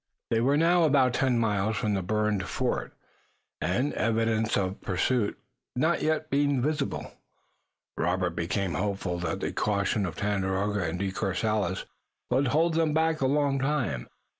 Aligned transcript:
They 0.31 0.41
were 0.41 0.57
now 0.57 0.83
about 0.85 1.13
ten 1.13 1.37
miles 1.37 1.77
from 1.77 1.93
the 1.93 2.01
burned 2.01 2.45
fort, 2.47 2.91
and, 3.61 3.93
evidences 3.93 4.57
of 4.57 4.81
pursuit 4.81 5.37
not 5.75 6.01
yet 6.01 6.31
being 6.31 6.59
visible, 6.59 7.11
Robert 7.95 8.31
became 8.31 8.73
hopeful 8.73 9.19
that 9.19 9.41
the 9.41 9.53
caution 9.53 10.07
of 10.07 10.15
Tandakora 10.15 10.89
and 10.89 10.97
De 10.97 11.11
Courcelles 11.11 11.85
would 12.31 12.47
hold 12.47 12.73
them 12.73 12.95
back 12.95 13.21
a 13.21 13.27
long 13.27 13.59
time. 13.59 14.07